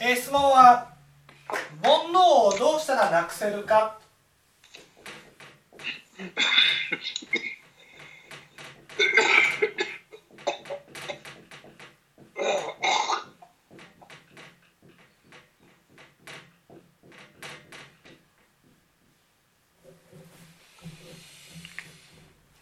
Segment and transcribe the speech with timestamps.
[0.00, 0.92] えー質問は
[1.82, 3.98] 煩悩をどうしたらなくせるか？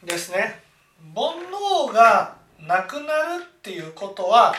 [0.04, 0.62] ですね。
[1.14, 1.34] 煩
[1.88, 4.54] 悩がなくなるっていうことは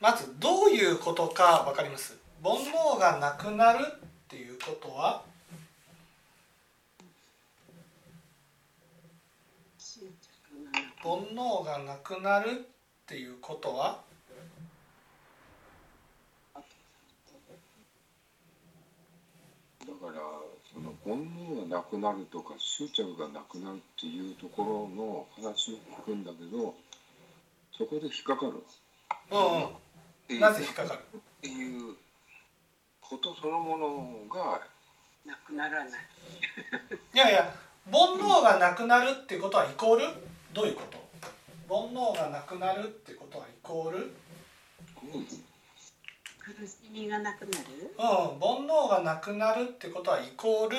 [0.00, 2.16] まずどういうことか分かります？
[2.42, 5.24] 煩悩がなくなるっていうことは？
[11.02, 12.54] 煩悩がなくなるっ
[13.06, 13.98] ていうことは？
[16.54, 16.62] だ
[19.94, 20.20] から
[20.72, 26.76] その煩悩がなくなるとか執着がなくなるっていうところの話を聞くんだけど
[27.76, 28.62] そこで引っかかる。
[29.30, 30.40] うんうん。
[30.40, 31.00] なぜ引っかかる？
[31.18, 31.94] っていう
[33.00, 34.60] ことそのものが
[35.24, 36.00] なくならない
[37.14, 37.54] いやいや
[37.90, 39.10] 煩悩がなくなる？
[39.10, 40.04] っていうことはイコール
[40.52, 40.98] どういうこと
[41.68, 42.84] 煩悩がなくなる？
[42.84, 45.26] っていうことはイコールうん。
[46.38, 47.94] 苦しみがなくなる？
[47.98, 48.04] うん、
[48.40, 49.62] 煩悩がなくなる？
[49.64, 50.76] ってことはイコール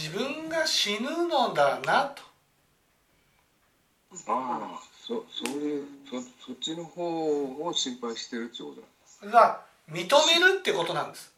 [0.00, 2.22] 自分が死ぬのだなと。
[4.28, 8.72] ああそそういうそそっちの方を心配してるってこ
[9.20, 9.32] とだ。
[9.32, 11.32] が認めるってことなんです。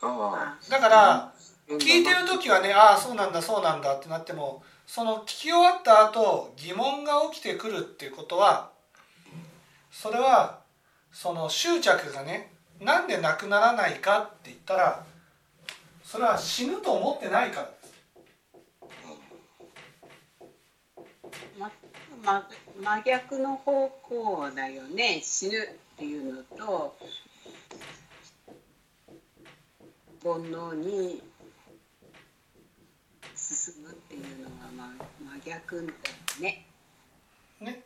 [0.00, 0.70] ああ。
[0.70, 1.32] だから
[1.68, 8.70] うん聞いてる時はねああそうなんだそうなんだってなってもその聞き終わった後疑問が起きてくるっていうことは
[9.90, 10.60] それは
[11.12, 15.04] その執着がねなんでなくならないかって言ったら
[16.16, 17.92] それは死ぬと思ってないからです。
[21.58, 21.70] ま
[22.24, 22.48] ま
[22.82, 25.20] 真逆の方向だよね。
[25.22, 25.66] 死ぬっ
[25.98, 26.96] ていうのと
[30.24, 31.22] 煩悩に
[33.34, 34.94] 進むっていうのは、ま、
[35.44, 35.92] 真逆だよ
[36.40, 36.64] ね。
[37.60, 37.82] ね。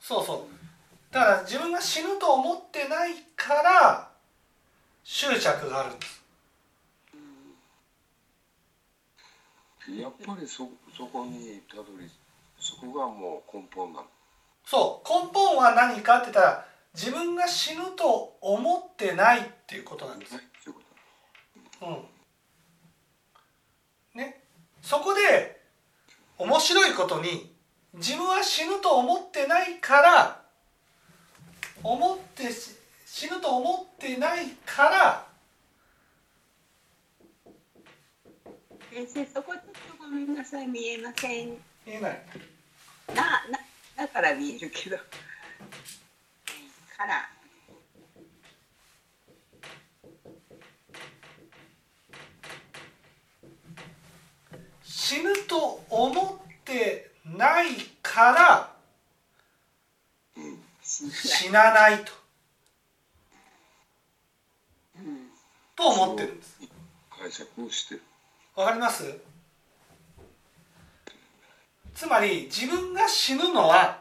[0.00, 1.12] そうそう。
[1.12, 4.08] だから自分が死ぬと思ってないから
[5.02, 6.21] 執着があるんです
[10.00, 12.08] やっぱりそそこにたどり
[12.58, 14.06] そこがもう根本なの？
[14.64, 15.08] そう。
[15.08, 20.36] 根本は何かって言ったら自分が死ぬと思ってないっていうことなんです。
[21.82, 22.04] うん。
[24.14, 24.42] ね、
[24.82, 25.60] そこで
[26.38, 27.52] 面白いことに
[27.94, 30.42] 自分は死ぬと思ってないから
[31.82, 32.76] 思ってし
[33.06, 35.26] 死ぬと思ってないから
[38.92, 39.62] 先生そこちょっ
[39.96, 41.56] とごめんなさい見えません。
[41.86, 42.22] 言えない。
[43.14, 43.58] なな
[43.96, 44.98] だから見えるけど。
[44.98, 45.02] か
[47.06, 47.30] ら
[54.82, 58.76] 死ぬと思ってないから
[60.82, 62.12] 死死なないと。
[64.98, 65.30] うん。
[65.74, 66.60] と思ってるんです。
[66.60, 66.66] と
[67.18, 68.02] 解釈をしてる
[68.54, 69.18] わかります？
[71.94, 74.00] つまり自分が死ぬのは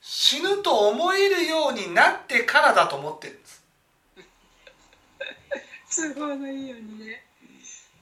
[0.00, 3.64] 死ぬと思えるようになってからだと思ってるんです。
[6.14, 7.24] 都合のいいようにね。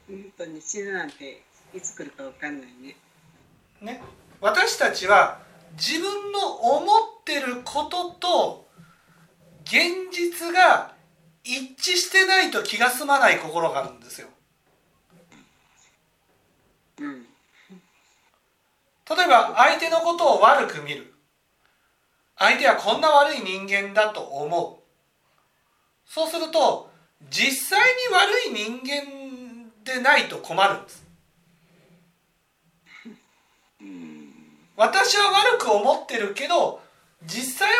[0.09, 2.97] 本当に死ぬなんていつ来るかわかんないね。
[3.81, 4.03] ね。
[4.41, 5.41] 私たちは
[5.73, 6.41] 自分の
[6.77, 8.69] 思ってることと
[9.65, 10.95] 現実が
[11.43, 14.29] 一致してないと気が済まない心があるんですよ
[17.01, 17.27] うん。
[19.07, 21.13] 例えば相手のことを悪く見る。
[22.37, 26.11] 相手はこんな悪い人間だと思う。
[26.11, 26.91] そうすると
[27.31, 31.05] 実際に悪い人間でないと困るんです。
[33.81, 34.33] うん。
[34.77, 36.81] 私は悪く思ってるけど
[37.25, 37.77] 実際は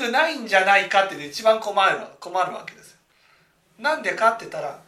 [0.00, 2.98] 悪くないんじゃないかって一番困る困るわけですよ。
[3.78, 4.80] なんでかって言ったら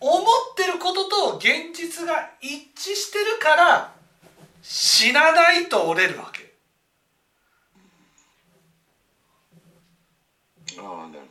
[0.00, 0.24] 思っ
[0.56, 3.94] てることと現実が一致してるから
[4.62, 6.50] 死なないと折れるわけ。
[10.78, 11.28] ああなる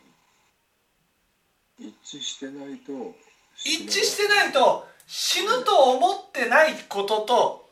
[1.79, 3.15] 一致してないと
[3.55, 7.69] 一致してないと死ぬと思ってないことと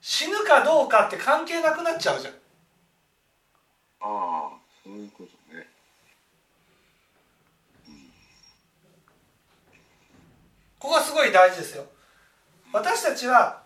[0.00, 2.34] 死ぬかどうかって関係なくなっちゃうじゃん。
[2.34, 2.36] あ
[4.00, 4.50] あ
[4.84, 5.17] そういうこ
[10.78, 11.84] こがすごい大事ですよ。
[12.72, 13.62] 私たちは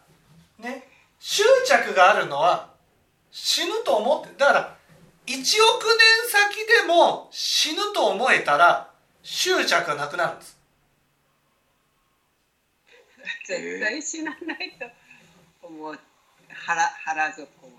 [0.59, 0.89] ね
[1.19, 2.71] 執着があるのは
[3.31, 4.77] 死ぬと思ってだから
[5.27, 5.47] 1億年
[6.29, 8.91] 先でも死ぬと思えたら
[9.23, 10.59] 執着がなくなるんです。
[13.47, 14.87] 絶対死なないと
[15.67, 15.99] 思う。
[16.49, 17.73] 腹腹底を。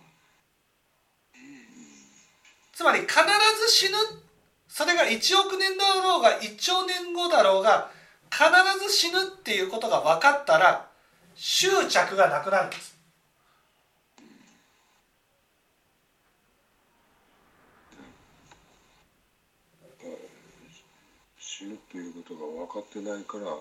[2.74, 3.14] つまり必
[3.60, 3.98] ず死ぬ。
[4.68, 7.92] それが1億年だろうが1兆年後だろうが
[8.34, 8.44] 必
[8.88, 10.90] ず死ぬっていうことが分かったら
[11.36, 12.98] 執着がなくなるんです。
[21.40, 23.56] 死ぬということが分かってないから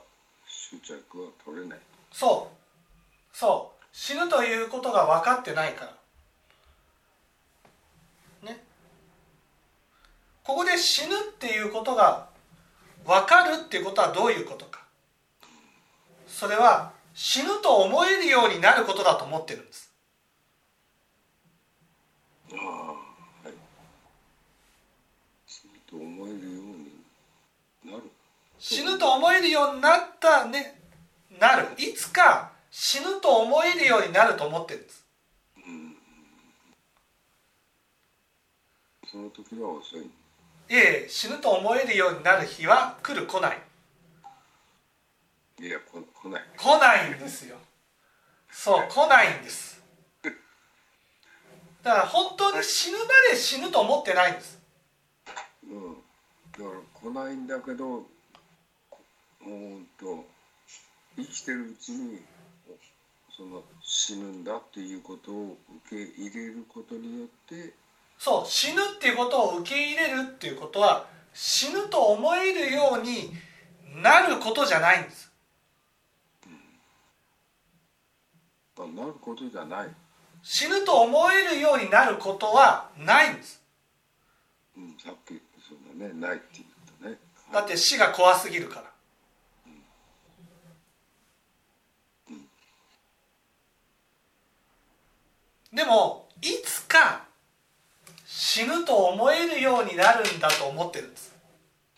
[0.48, 1.78] 執着は取れない。
[2.10, 3.36] そう。
[3.36, 3.84] そう。
[3.92, 5.84] 死ぬということが分かってないか
[8.42, 8.48] ら。
[8.48, 8.64] ね。
[10.42, 12.31] ここで死ぬっていうことが
[13.04, 14.82] 分かるっていうことはどういうことか。
[16.26, 19.92] それは死ぬと思えるようになることだと思ってるんです。
[22.52, 22.94] ああは
[23.48, 23.52] い
[25.46, 26.52] 死ぬと思えるよう
[27.86, 28.02] になる。
[28.58, 30.80] 死ぬと思えるようになったね。
[31.38, 31.68] なる。
[31.76, 35.04] いつか死ぬと思えるようになると思ってるんです。
[35.58, 35.96] うん。
[39.10, 40.10] その時は遅い
[40.72, 43.58] いえ死ぬと思えるようになる日は来る来ない。
[45.60, 46.42] いやこ来ない。
[46.56, 47.58] 来ないんですよ。
[48.50, 49.82] そう来ないんです。
[50.22, 50.30] だ
[51.92, 54.58] から本当に死ぬまで死ぬと思ってないんです。
[55.64, 55.94] うん。
[56.52, 58.06] だから来ないんだけど
[58.88, 58.98] こ
[59.42, 60.24] うーんと
[61.16, 62.22] 生きてるうちに
[63.36, 65.58] その死ぬんだっていうことを
[65.90, 67.74] 受け入れることによって
[68.24, 73.32] そう死ぬっていうことを受け入れるっていうことは死ぬと思えるように
[74.00, 75.32] なることじゃないんです。
[78.78, 79.88] あなることじゃない、
[80.40, 83.60] 死ぬと思えるようになることはないんです。
[84.76, 86.36] うん、さっきそうだねない。
[86.36, 86.68] って言っ
[87.02, 87.18] たね。
[87.52, 88.92] だって死が怖すぎるから。
[95.72, 97.31] でもいつか
[98.34, 101.34] 死ぬと思えるようになるんだと思ってるんです。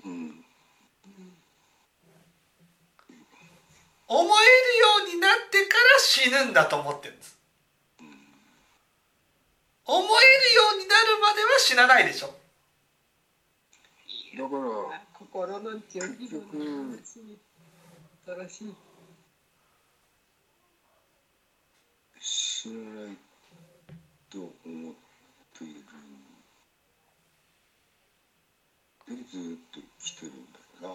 [0.05, 0.45] うん
[4.07, 7.39] 思えるようになってから死ぬんだと思ってるんです。
[9.87, 12.27] 思えるようになるまでは死なないでしょ。
[14.37, 16.41] だから心の準備の
[16.91, 17.21] 話
[18.27, 18.75] 恐ろしい。
[22.21, 22.75] 死な
[23.07, 23.17] ない
[24.31, 24.95] と思っ
[25.57, 25.81] ている
[29.09, 30.95] でずっと来てるんだか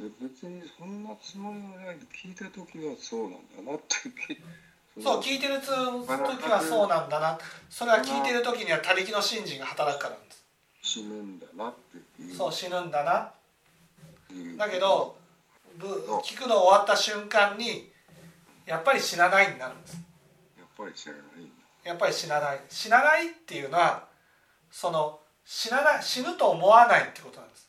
[0.00, 0.06] ら。
[0.06, 1.96] で別にそんなつもりはない。
[2.12, 3.94] 聞いた時はそうなんだなって
[5.00, 5.70] そう聞いてる時
[6.50, 7.38] はそうなんだな。
[7.70, 10.44] それは聞いてる時には他力の信心が働くからなんです。
[10.82, 13.32] 死ぬんだなってそう死ぬんだな。
[14.58, 15.16] だけど
[15.78, 15.86] ぶ
[16.24, 17.90] 聞くの終わった瞬間に
[18.66, 19.94] やっぱり死なないになるんです。
[20.58, 21.22] やっぱり知らない
[21.84, 22.60] やっぱり死なない。
[22.68, 24.08] 死なないっていうのは
[24.70, 27.68] その死なない死ぬと思わないってことなんです。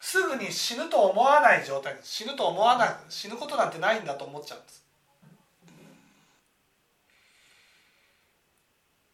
[0.00, 2.88] すぐに死ぬと思わない状態死ぬと思わない。
[3.08, 4.84] 死ぬことなんてないんだと思っちゃうんです。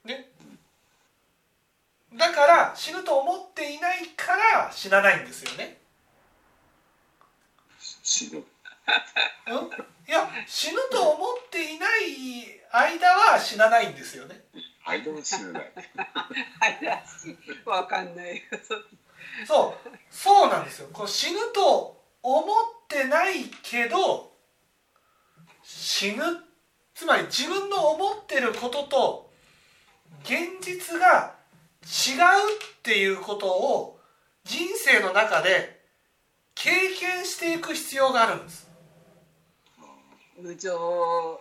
[0.05, 0.31] ね。
[2.15, 5.79] だから死ぬと思っていないから死なないんですよね。
[8.03, 8.39] 死ぬ。
[8.39, 8.45] うん？
[10.09, 14.41] いや死ぬと思っていない間は死なないんですよね
[14.85, 15.73] 間は死なない
[16.61, 18.43] はいらしいわかんないよ
[19.47, 20.89] そうそうなんですよ。
[20.93, 22.47] こう死ぬと思っ
[22.89, 24.33] てないけど
[25.63, 26.23] 死ぬ
[26.95, 29.31] つまり自分の思ってることと
[30.25, 31.35] 現実が
[31.83, 32.25] 違う
[32.79, 34.01] っていうことを
[34.45, 35.81] 人生の中で
[36.55, 38.69] 経験していく必要があるんです。
[40.39, 41.41] 無常を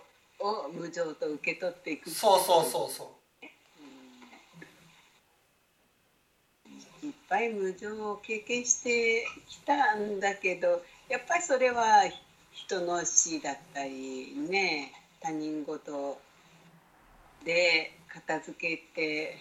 [0.72, 2.10] 無常と受け取っていく。
[2.10, 3.04] そうそうそうそ
[7.02, 12.02] ういっぱい無常を経験してきたんだけどやっぱりそれは
[12.52, 16.18] 人の死だったりね他人事
[17.44, 19.36] で片付けて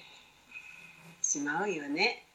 [1.22, 2.26] しまうよね。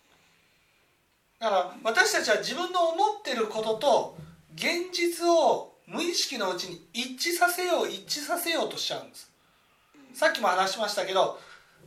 [1.38, 4.16] だから私たちは自分の思ってることと
[4.54, 9.30] 現実を無意識のうちに一致させよう一致させようとしちゃうんです
[10.14, 11.38] さっきも話しましたけど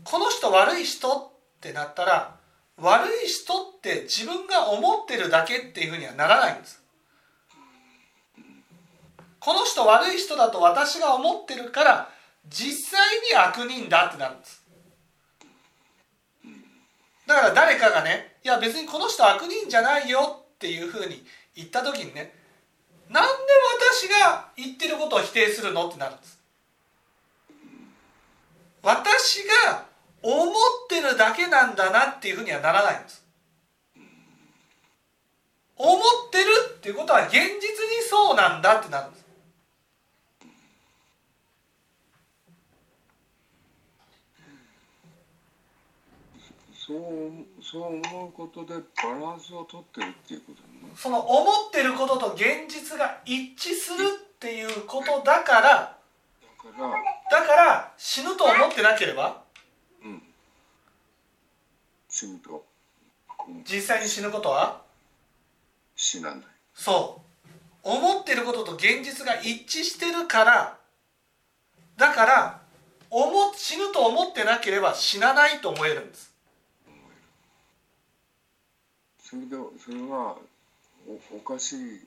[0.04, 2.37] この人悪い人ってなったら
[2.80, 6.82] 悪い人って自分が思ってるだけっていうふうにはならないんです。
[9.40, 12.10] この人悪い人だと私が思ってるから
[12.50, 14.64] 実際に悪人だってなるんです。
[17.26, 21.24] だから誰かがねいや別にこの人悪人じゃないよっていうふうに
[21.56, 22.34] 言った時にね
[23.10, 23.30] なんで
[23.98, 26.38] 私が言ってることを否定するのってなるんです。
[28.84, 29.86] 私が
[30.22, 30.54] 思っ
[30.90, 33.26] てるだけなんだなっていうふうにはならないんです。
[35.76, 36.46] 思ってる
[36.78, 37.52] っていうことは現実に
[38.10, 39.28] そうなんだってなるんです。
[46.88, 47.02] そう
[47.62, 50.68] そう思うことでバランスをとってるっていうことね。
[50.96, 59.34] その思ってることと現実が一致するっていうことだからだからだから死ぬと思ってなければうん
[62.18, 62.66] 死ぬと、
[63.48, 64.82] うん、実際に死ぬことは？
[65.96, 66.42] 死なない
[66.74, 67.52] そう。
[67.84, 70.78] 思ってることと現実が一致してるから。
[71.96, 72.62] だから
[73.12, 76.34] 思死ぬと思ってなければ死なないと思えるんです。
[79.24, 80.38] それでそれは
[81.08, 82.02] おおかしい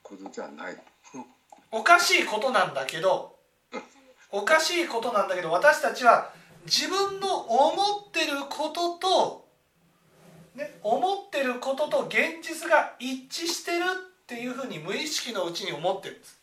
[0.00, 0.76] ことじゃない。
[1.72, 3.36] おかしいことなんだけど
[4.30, 6.30] おかしいことなんだけど私たちは
[6.66, 9.45] 自分の思ってることと、
[10.56, 13.84] ね、思ってることと現実が一致してる
[14.22, 16.40] っていうふうに無意識のうちに思ってるんです。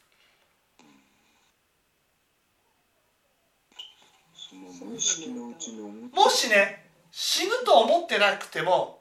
[6.14, 9.00] もしね死ぬと思ってなくても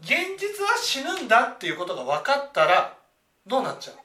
[0.00, 2.96] 現実は死ぬんだっていうことが分かったら
[3.46, 3.96] どうなっちゃう？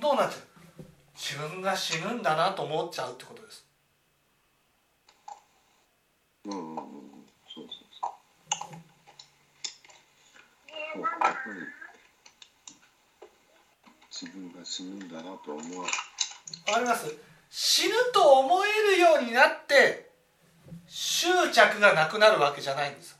[0.00, 0.53] どうなっちゃう？
[1.26, 3.64] 自分が死ぬんだなと思っちゃうってことです。
[6.44, 6.84] うんうんうん。
[7.48, 8.10] そうそうそう。
[10.92, 11.34] そうやっぱり
[14.10, 15.90] 自分が死ぬんだなと思わわ
[16.74, 17.16] かります
[17.48, 20.10] 死ぬと思えるようになって
[20.86, 23.18] 執着がなくなるわけじゃないんです。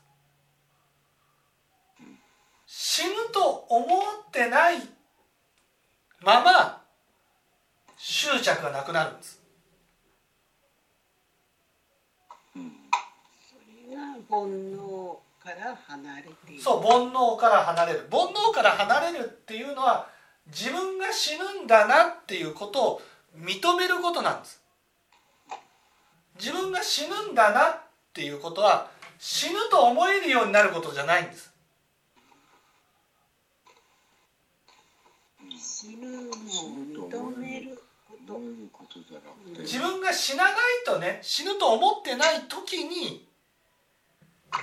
[2.67, 3.87] 死ぬと思
[4.29, 4.77] ってない
[6.21, 6.84] まま
[8.07, 9.41] 執着がなくなるんです。
[12.55, 12.73] うん。
[13.49, 13.57] そ
[13.91, 18.07] れが煩悩から離れてそう煩悩から離れる。
[18.11, 20.07] 煩悩から離れるっていうのは
[20.49, 23.03] 自分が死ぬんだなっていうことを
[23.39, 24.63] 認めることなんです。
[26.39, 27.81] 自分が死ぬんだなっ
[28.13, 31.55] ていうことは死ぬと思えるようになることじゃないんです。
[35.85, 37.44] 死ぬのを認
[38.27, 39.63] どういうことじゃなくて。
[39.63, 40.55] 自分が死なない
[40.87, 43.29] とね死ぬと思ってない時に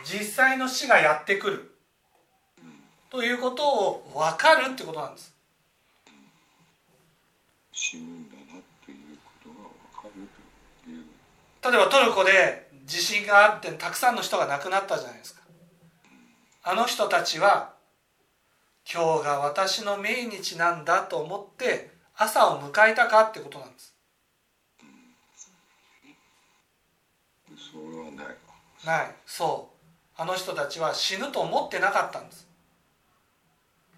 [0.04, 1.78] 実際の死がやってくる。
[3.10, 5.36] ということを分かるってことなんです。
[7.74, 9.56] 死ぬんだなっていうことが
[10.04, 10.28] 分かる
[10.86, 11.04] という。
[11.74, 15.42] 例えばトルコで地震があってたくさんの人が亡くなったじゃないですか。
[16.64, 17.74] あの人たちは
[18.92, 23.96] 今日が私の命日なんだと思って朝を迎えたかってことなんです。
[27.72, 28.32] それはないわ
[28.86, 29.16] ない。
[29.26, 30.22] そう。
[30.22, 32.48] あの人たちは死ぬと思ってなかったんです。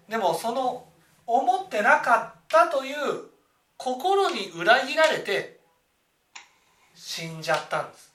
[0.08, 0.86] でもその
[1.26, 2.94] 思ってなかったという
[3.76, 5.60] 心に裏切られて
[6.94, 8.14] 死んじゃったんです。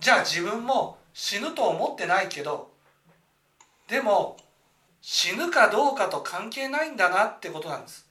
[0.00, 2.70] じゃあ自分も死ぬと思ってないけど
[3.86, 4.36] でも
[5.02, 8.06] 死ぬかどうかと関係ないんだなってことなんです。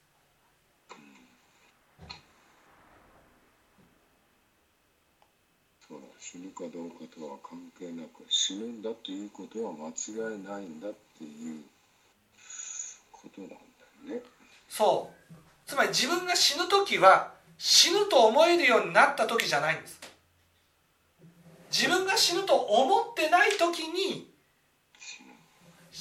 [6.19, 11.63] 死ぬかどうかとは関係なく死ぬんだということは間違いないんだっていう
[13.11, 14.21] ことなんだよね。
[14.67, 15.33] そう。
[15.65, 19.99] つまり自分が死ぬ時は死ぬと思えるようになった時じゃないんです。
[21.71, 24.28] 自分が死ぬと思ってない時に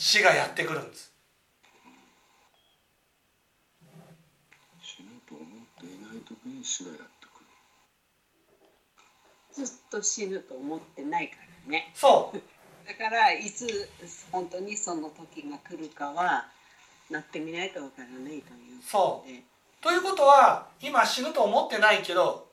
[0.01, 1.13] 死がやってくるんです。
[4.81, 5.47] 死ぬと思っ
[5.81, 7.41] ていない時に死がやってく
[9.59, 9.67] る。
[9.67, 11.37] ずっと死ぬと思ってないか
[11.67, 11.91] らね。
[11.97, 12.41] そう。
[12.87, 13.91] だからいつ
[14.31, 16.47] 本当にその時が来るかは
[17.11, 18.43] なってみないとわからないという
[18.81, 19.29] そう。
[19.29, 19.43] で
[19.81, 22.47] ということは今死ぬと思ってないけど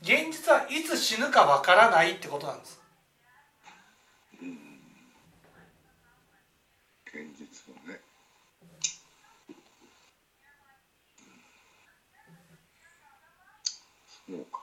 [0.00, 2.80] 現実はいつ死ぬかわからないってことなんです
[7.14, 8.00] 現実はね
[14.26, 14.60] そうか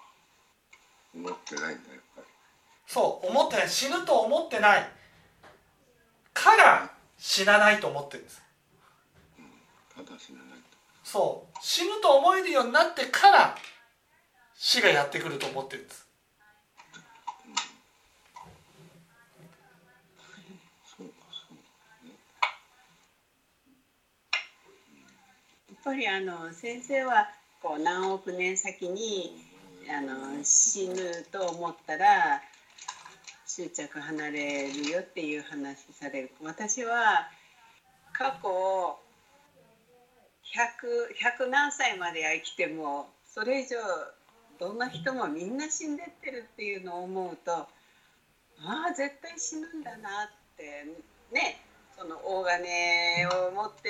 [1.22, 2.28] 思ってないんだやっぱり。
[2.88, 3.70] そう思ってない。
[3.70, 4.90] 死ぬと思ってない。
[6.34, 8.42] から死なないと思ってるんです。
[9.96, 10.78] ただ死なないと。
[11.04, 13.56] そう死ぬと思えるようになってから
[14.56, 16.08] 死がやってくると思ってるんです。
[20.98, 21.58] そうかそう
[25.70, 27.30] やっぱりあの先生は
[27.62, 29.50] こう何億年先に
[29.90, 30.96] あの死ぬ
[31.32, 32.42] と思ったら
[33.48, 36.32] 執着離れるよっていう話される。
[36.42, 37.30] 私は
[38.14, 39.00] 過去
[40.52, 43.78] 100 100何歳までは生きてもそれ以上
[44.60, 47.68] どんな人もみんな死んでってるっていうのを思うとあ
[48.92, 50.86] あ絶対死ぬんだなって
[51.34, 51.62] ね
[51.98, 53.90] その大金を持って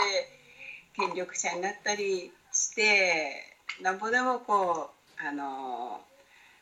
[0.96, 6.02] 権力者になったりしてなんぼでもこうあの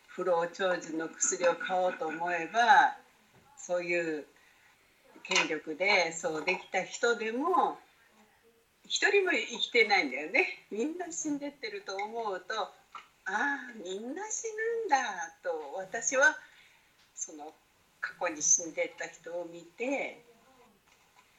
[0.08, 2.98] 不老長寿の薬を買おうと思えば
[3.58, 4.26] そういう
[5.24, 7.78] 権力でそうできた人でも
[8.86, 10.66] 一人も生きてないんだよね。
[10.72, 12.70] みんな死んでってると思うとあ
[13.28, 14.46] あみんな死
[14.84, 14.98] ぬんだ
[15.44, 16.36] と私は
[17.16, 17.54] その
[18.02, 20.22] 過去に死んでった人を見て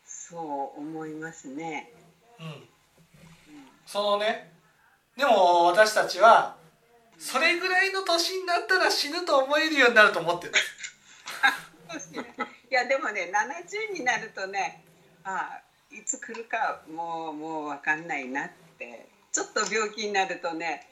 [0.06, 1.92] そう思いますね。
[2.38, 2.68] うん。
[3.84, 4.52] そのね。
[5.16, 6.59] でも私たちは
[7.20, 10.54] それぐらいの年になったら死ぬと思えるようになると思ってる。
[12.70, 14.82] いやでもね70になるとね
[15.22, 20.88] ああいつ来るかもうもう分かんないなってちょっと病気になるとね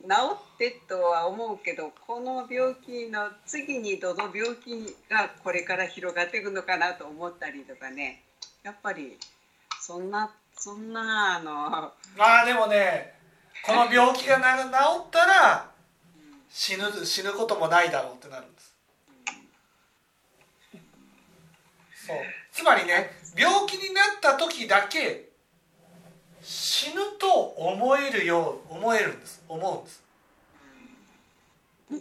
[0.00, 0.08] 治
[0.54, 8.24] ってとは思うけどこの病気の次にどの病気がこれから広がっていくのかなと思ったりとかね
[8.64, 9.16] やっぱり
[9.80, 13.21] そんなそんなあのまあでもね
[13.64, 14.42] この病気が治
[15.06, 15.70] ったら
[16.50, 18.74] 死ぬ死ぬこともないだろうってなるんです。
[22.06, 22.16] そう。
[22.52, 25.30] つまりね病気になった時だけ
[26.42, 29.42] 死ぬと思えるよう思えるんです。
[29.48, 30.02] 思うんです。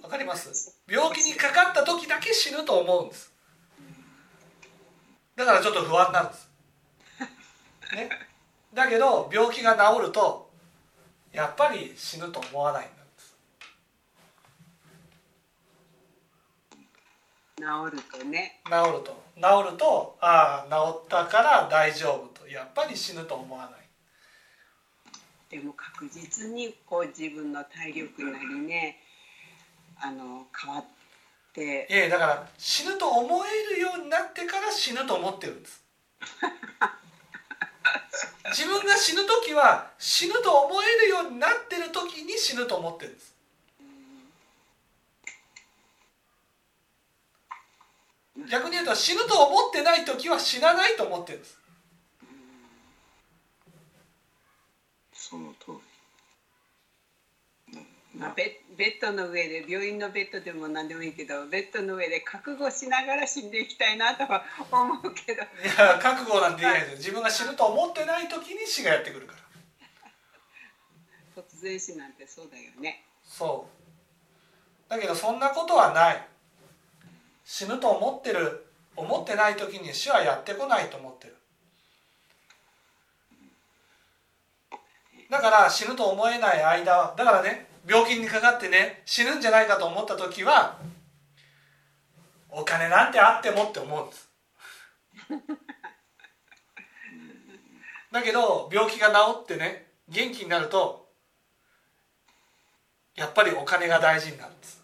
[0.03, 0.75] わかります？
[0.89, 3.31] 病気にかかった時だけ死ぬと思うんです。
[5.35, 6.49] だからちょっと不安なんです。
[7.95, 8.09] ね。
[8.73, 10.50] だけど病気が治ると
[11.33, 13.35] やっぱり死ぬと思わないんです
[17.57, 17.63] 治
[17.95, 18.59] るとね。
[18.65, 19.23] 治ると。
[19.35, 22.47] 治るとああ治ったから大丈夫と。
[22.47, 23.81] やっぱり死ぬと思わない。
[25.49, 28.97] でも確実にこう自分の体力なりね
[29.99, 30.85] あの変わっ
[31.53, 31.87] て。
[31.89, 35.83] いやいやだから死ぬと思えるようになってから死ぬと思ってるんです
[38.51, 43.31] 自分が死ぬ時は死ぬと思えるようになってる時に死ぬと思ってるんです。
[48.49, 51.59] 逆に言うと死ぬと思ってない時は死なないと思ってるんです
[55.13, 55.91] その通り
[58.17, 58.33] まあ、
[58.81, 65.43] ベベッドの上で病院のベッドでも何でもいいけどベッドの上で覚悟しながら死んでいきたいなとは思うけど。
[65.43, 65.45] い
[65.77, 69.33] や覚悟なんて言えないです自分が死ぬと思ってない時に死がやってくるか
[71.35, 71.43] ら。
[71.43, 73.05] 突然死なんてそうだよね。
[73.23, 73.67] そ
[74.87, 74.89] う。
[74.89, 76.27] だけどそんなことはない。
[77.45, 78.65] 死ぬと思ってる
[78.95, 81.35] 思ってない時に死はやってこないと思ってる。
[85.29, 90.77] だから死ぬと思えない間はだからね病気にかかってね死ぬんじゃないかと思った時は
[92.49, 94.29] お金なんてあってもって思うんです。
[98.11, 101.09] だけど病気が治ってね元気になると
[103.15, 104.81] やっぱりお金が大事になるんです。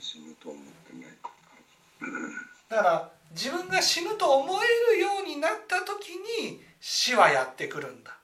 [0.00, 1.12] 死ぬと思ってない？
[2.72, 8.16] だから自分が死ぬと思えるようになった時に死はやってくるんだ。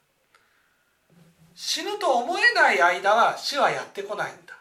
[1.55, 4.55] 死ぬと思えない間は死はやってこないんだ。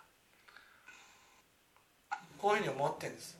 [2.37, 3.37] こういうふうに思ってるんです。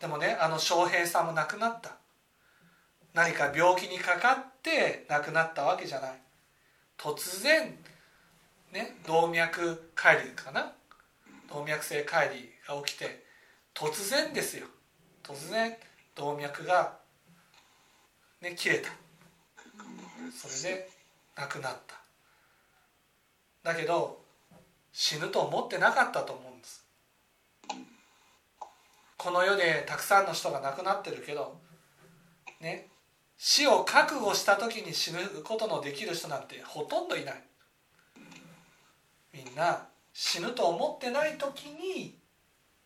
[0.00, 1.92] でもねあの翔平さんも亡くなった。
[3.14, 6.10] 何か病気にかかって亡くなったわけじゃない。
[6.98, 7.78] 突然
[8.72, 10.72] ね動脈解離かな？
[11.52, 12.28] 動脈性解
[12.66, 13.24] 離が起きて
[13.74, 14.66] 突然ですよ。
[15.22, 15.76] 突然
[16.14, 16.98] 動脈が、
[18.40, 18.90] ね、切れた。
[20.36, 20.90] それで
[21.36, 21.96] 亡くなった。
[23.62, 24.20] だけど
[24.92, 26.84] 死ぬと思ってなかったと思うんです。
[29.16, 31.60] この世でたくさんの人が亡くなってるけど
[32.60, 32.88] ね
[33.36, 37.42] 死を覚悟した時に死ぬことのできる人なんてほとんどいない。
[39.32, 42.18] みんな死ぬと思ってない時に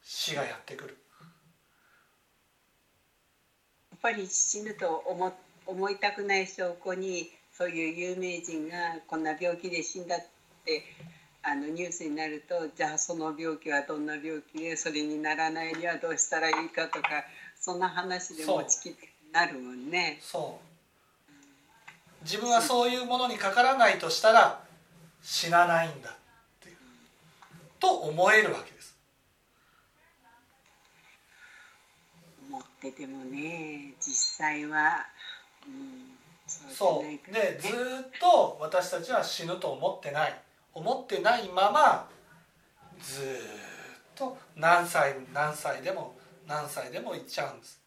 [0.02, 0.98] 死がやってくる
[3.90, 5.32] やっぱり死ぬと思
[5.66, 10.18] 思いたくない証拠にそういう有名人がこんな病気で死んだっ
[10.66, 10.84] て
[11.42, 17.24] あのニュースになるとじゃあその病気はどんな病気でそれにならないにはどうしたらいいかとか
[17.58, 20.18] そんな話で持ちきってなるもんね。
[20.20, 20.74] そう。
[22.24, 24.62] 自分はそういうものにかからないとしたら
[25.22, 26.14] 死なないんだ
[27.80, 28.96] と思えるわけです
[32.50, 35.06] 思っててもね実際は、
[35.66, 36.18] うん、
[36.70, 37.72] そうでずっ
[38.20, 40.34] と私たちは死ぬと思ってない。
[40.74, 42.08] 思ってないまま
[43.00, 43.24] ずっ
[44.16, 46.16] と何歳何歳でも
[46.48, 47.80] 何歳でもいっちゃうんです。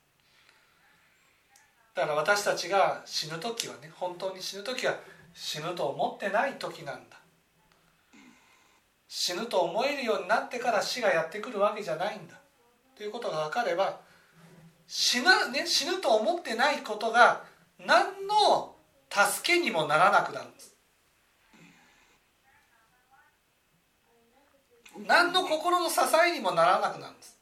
[1.94, 4.98] だから私たちが死ぬ時はね本当に死ぬ時は
[5.34, 7.18] 死ぬと思ってない時なんだ。
[9.10, 12.36] 死ぬと思えるようになってから死がやってくるわけじゃないんだ。
[12.96, 14.00] ということが分かれば
[14.88, 17.44] 死な、ね、死ぬと思ってないことが
[17.86, 18.76] 何の
[19.10, 20.76] 助けにもならなくなるんです。
[25.06, 27.38] 何の心の支えにもならなくなるんです。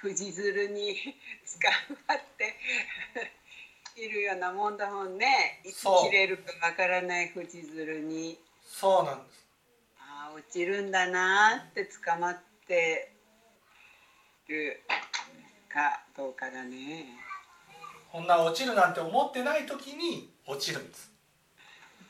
[0.00, 2.56] 藤鶴に捕まって
[4.00, 5.60] いるようなもんだもんね。
[5.64, 8.38] いつ切れるかわからない藤鶴に。
[8.64, 9.46] そうなんです。
[9.98, 13.12] ああ落ちるんだなって捕まって
[14.48, 14.82] る
[15.68, 17.06] かどうかだね。
[18.10, 21.10] こんな落ちるなんて思ってない時に落ちるんです。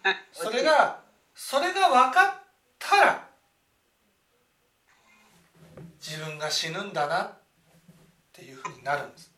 [0.33, 1.01] それが
[1.35, 2.43] それが分かっ
[2.79, 3.29] たら
[6.01, 7.33] 自分が死ぬんだなっ
[8.33, 9.33] ていうふうになるんです。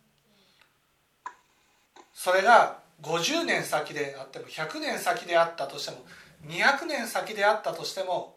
[2.12, 6.04] それが50年先であっても100年先であったとしても
[6.46, 8.36] 200年先であったとしても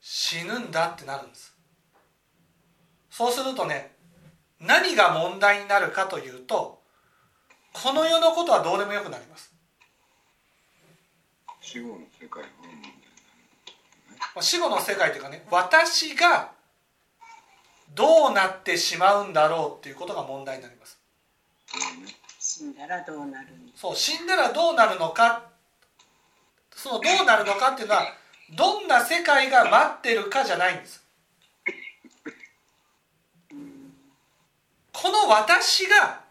[0.00, 1.54] 死ぬんだってなるんです。
[3.10, 3.93] そうするとね
[4.66, 6.80] 何が問題になるかというと
[7.72, 9.52] この世のことはどうでもよくなります。
[11.60, 12.42] 死後の世界
[14.34, 16.52] は死後の世界というかね私が
[17.94, 20.98] どうなってしまうんだろうっていうことが問題になります。
[22.38, 25.44] 死んだらどうなるそう死んだらどうなるのか
[26.70, 28.02] そのどうなるのかっていうのは
[28.56, 31.03] どんな世界が待ってるかじゃないんです
[35.04, 36.22] この私が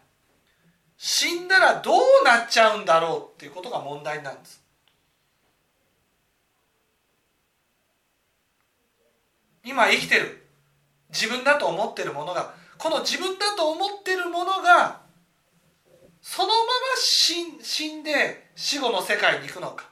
[0.96, 4.64] 死んだらどうなっちゃうんだろうっていうことが問題なんです。
[9.64, 10.44] 今生きてる。
[11.10, 12.52] 自分だと思ってるものが。
[12.76, 15.02] この自分だと思ってるものが
[16.20, 16.60] そのまま
[16.96, 19.88] 死んで死後の世界に行くのか。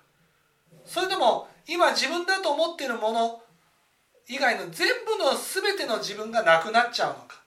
[0.84, 3.42] それとも今自分だと思ってるもの
[4.26, 7.41] 以外の全部の全ての自分がなくなっちゃうのか。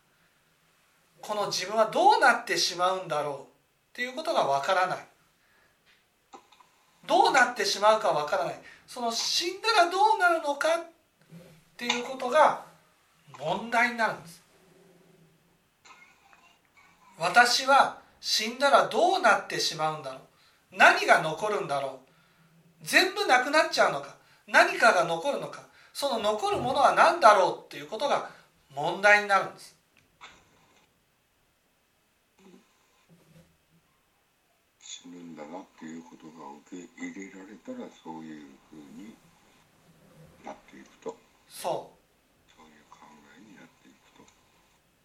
[1.26, 3.38] この自分はどうなってしまうんだろうっ
[3.94, 4.98] ていうことがわからない。
[7.08, 8.56] どうなってしまうかわからない。
[8.88, 10.84] その死んだらどうなるのかっ
[11.78, 12.66] ていうことが
[13.40, 14.44] 問題になるんです。
[17.18, 20.22] 私は死んだらどうなってしまうんだろう。
[20.78, 22.00] 何が残るんだろ
[22.84, 22.86] う。
[22.86, 24.16] 全部なくなっちゃうのか。
[24.48, 25.64] 何かが残るのか。
[25.96, 28.30] その残るものは何だろうっていうことが
[28.76, 29.78] 問題になるんです
[34.82, 36.84] 死ぬんだなっていうことが受け
[37.66, 39.16] 入れられたらそういうふうに
[40.44, 41.18] なっていくと。
[41.50, 42.54] そう。
[42.56, 43.00] そういう考
[43.38, 44.24] えになっていくと。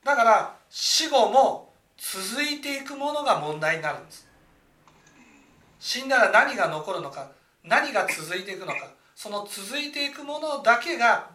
[0.05, 4.29] だから死後も続いていくものが問題になるんです。
[5.79, 7.31] 死んだら何が残るのか
[7.65, 11.31] 何が続いていくのかその続いていくものだけが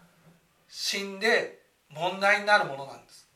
[0.67, 3.27] 死んで問題になるものなんです。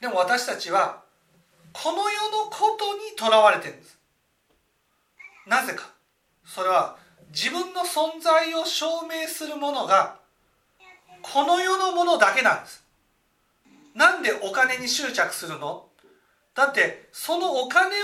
[0.00, 1.02] でも私たちは
[1.72, 3.97] この世のことにとらわれてるんです
[5.48, 5.90] なぜか。
[6.44, 6.96] それは
[7.30, 10.16] 自分の存在を証明するものが
[11.22, 12.84] この世のものだけなんです。
[13.94, 15.86] なんでお金に執着するの？
[16.54, 17.96] だってそのお金を持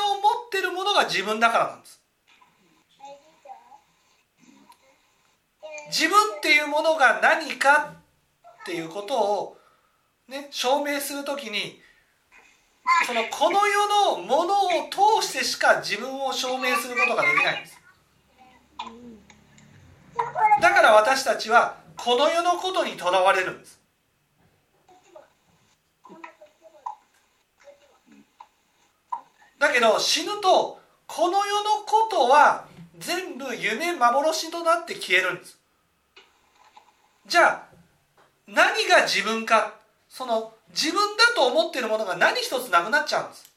[0.46, 2.00] ってるものが自分だからなんです。
[5.86, 7.94] 自分っていうものが何か
[8.62, 9.58] っていうことを
[10.28, 11.80] ね証明するときに
[13.06, 14.68] そのこの世のものを
[15.20, 17.80] 通してしか自分を証明することができないんです。
[20.60, 23.80] だから私たちはこの世のことにとらわれるんです。
[29.58, 32.66] だけど死ぬとこの世のことは
[32.98, 35.58] 全部夢幻となって消えるんです。
[37.26, 37.66] じゃあ
[38.46, 39.74] 何が自分か？
[40.08, 43.50] その自分だと思っているものが何一つなくなっちゃうんです。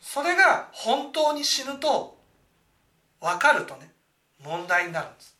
[0.00, 2.18] それが本当に死ぬと
[3.20, 3.90] 分かるとね
[4.44, 5.36] 問題になるんです。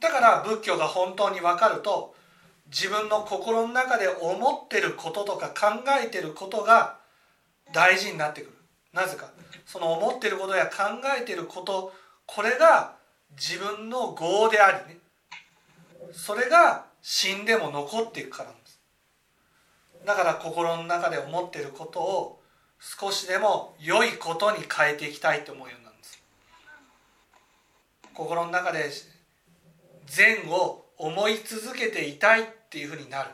[0.00, 2.14] だから仏教が本当に分かると
[2.66, 6.98] 自分の心の中で思ってることとか考えてることが
[7.72, 8.52] 大事になってくる。
[8.92, 9.31] なぜか。
[9.66, 10.72] その思ってることや考
[11.18, 11.92] えてること
[12.26, 12.96] これが
[13.32, 14.98] 自分の業でありね。
[16.12, 18.80] それが死んでも残っていくからなんです。
[20.04, 22.42] だから心の中で思っていることを
[22.80, 26.22] 少しでも良いことに変えていきたいと思うようなんです。
[28.12, 28.90] 心の中で
[30.06, 33.30] 善を思い続けていたいっていうふうになる。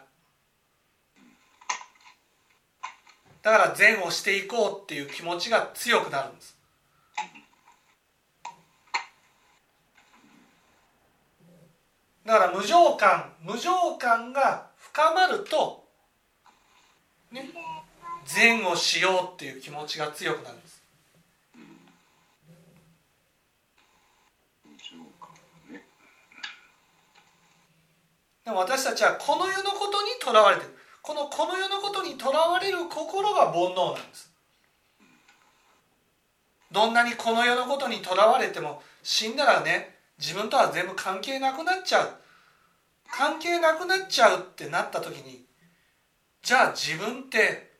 [3.48, 6.54] だから善をしていこうっていう気持ちが強くなるんです。
[12.26, 15.82] だから無常感無常感が深まると
[17.32, 17.48] ね
[18.26, 20.82] 善をしようっていう気持ちが強くなるんです。
[28.44, 30.77] でも私たちはこの世のことにとらわれてる
[31.08, 34.30] このこの世のことにとらわれる心が煩悩なんです。
[36.70, 42.10] どんなにこの世のことにとらわれても死んだらね自分とは全部関係なくなっちゃう。
[43.10, 45.46] 関係なくなっちゃうってなった時に
[46.42, 47.70] じゃあ自分って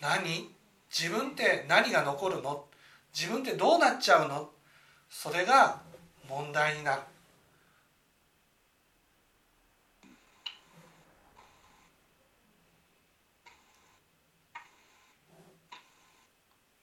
[0.00, 0.50] 何？
[0.90, 2.64] 自分って何が残るの？
[3.16, 4.50] 自分ってどうなっちゃうの？
[5.08, 5.82] それが
[6.28, 7.02] 問題になる。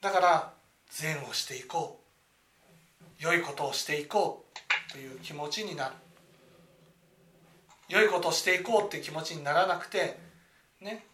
[0.02, 0.54] だから
[0.90, 2.02] 善をしていこう。
[3.24, 4.46] 良いことをしていこ
[4.90, 5.96] うという気持ちになる。
[7.88, 10.18] 良いことをしていこうって気持ちにならなくて
[10.80, 11.06] ね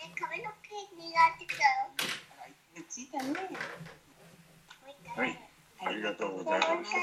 [0.00, 1.70] え、髪の毛苦手だよ。
[5.16, 5.38] はい、
[5.86, 6.94] ありがとうございます。